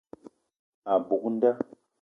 A 0.91 0.93
buk 1.07 1.23
nda. 1.33 1.51